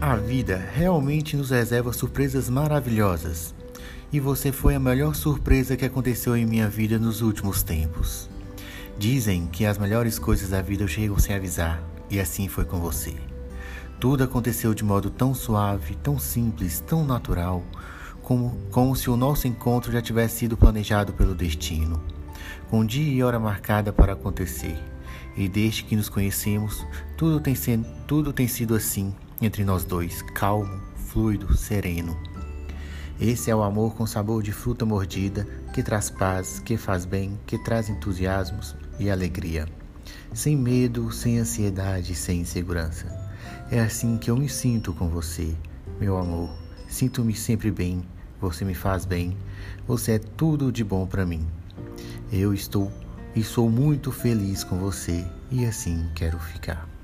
A 0.00 0.14
vida 0.14 0.64
realmente 0.74 1.36
nos 1.36 1.50
reserva 1.50 1.92
surpresas 1.92 2.48
maravilhosas. 2.48 3.52
E 4.12 4.20
você 4.20 4.52
foi 4.52 4.76
a 4.76 4.80
melhor 4.80 5.12
surpresa 5.12 5.76
que 5.76 5.84
aconteceu 5.84 6.36
em 6.36 6.46
minha 6.46 6.68
vida 6.68 7.00
nos 7.00 7.20
últimos 7.20 7.64
tempos. 7.64 8.30
Dizem 8.96 9.48
que 9.48 9.66
as 9.66 9.76
melhores 9.76 10.16
coisas 10.16 10.50
da 10.50 10.62
vida 10.62 10.86
chegam 10.86 11.18
sem 11.18 11.34
avisar, 11.34 11.82
e 12.08 12.20
assim 12.20 12.46
foi 12.46 12.64
com 12.64 12.78
você. 12.78 13.16
Tudo 13.98 14.22
aconteceu 14.22 14.72
de 14.72 14.84
modo 14.84 15.10
tão 15.10 15.34
suave, 15.34 15.96
tão 15.96 16.16
simples, 16.16 16.78
tão 16.78 17.04
natural, 17.04 17.64
como, 18.22 18.56
como 18.70 18.94
se 18.94 19.10
o 19.10 19.16
nosso 19.16 19.48
encontro 19.48 19.90
já 19.90 20.00
tivesse 20.00 20.38
sido 20.38 20.56
planejado 20.56 21.12
pelo 21.12 21.34
destino, 21.34 22.00
com 22.70 22.86
dia 22.86 23.12
e 23.12 23.20
hora 23.20 23.40
marcada 23.40 23.92
para 23.92 24.12
acontecer. 24.12 24.78
E 25.36 25.48
desde 25.48 25.82
que 25.82 25.96
nos 25.96 26.08
conhecemos, 26.08 26.86
tudo 27.16 27.40
tem, 27.40 27.56
sido, 27.56 27.84
tudo 28.06 28.32
tem 28.32 28.46
sido 28.46 28.76
assim 28.76 29.12
entre 29.40 29.64
nós 29.64 29.84
dois, 29.84 30.22
calmo, 30.34 30.80
fluido, 30.96 31.56
sereno. 31.56 32.16
Esse 33.20 33.50
é 33.50 33.56
o 33.56 33.62
amor 33.62 33.94
com 33.94 34.06
sabor 34.06 34.42
de 34.42 34.52
fruta 34.52 34.84
mordida, 34.84 35.46
que 35.72 35.82
traz 35.82 36.08
paz, 36.08 36.60
que 36.60 36.76
faz 36.76 37.04
bem, 37.04 37.38
que 37.46 37.58
traz 37.58 37.88
entusiasmos 37.88 38.76
e 38.98 39.10
alegria. 39.10 39.66
Sem 40.32 40.56
medo, 40.56 41.10
sem 41.10 41.38
ansiedade, 41.38 42.14
sem 42.14 42.40
insegurança. 42.40 43.06
É 43.70 43.80
assim 43.80 44.18
que 44.18 44.30
eu 44.30 44.36
me 44.36 44.48
sinto 44.48 44.92
com 44.92 45.08
você, 45.08 45.54
meu 46.00 46.16
amor. 46.16 46.50
Sinto-me 46.88 47.34
sempre 47.34 47.70
bem, 47.70 48.04
você 48.40 48.64
me 48.64 48.74
faz 48.74 49.04
bem, 49.04 49.36
você 49.86 50.12
é 50.12 50.18
tudo 50.18 50.70
de 50.70 50.84
bom 50.84 51.06
para 51.06 51.26
mim. 51.26 51.46
Eu 52.32 52.54
estou 52.54 52.90
e 53.34 53.42
sou 53.42 53.68
muito 53.70 54.12
feliz 54.12 54.64
com 54.64 54.78
você 54.78 55.26
e 55.50 55.64
assim 55.66 56.08
quero 56.14 56.38
ficar. 56.38 56.97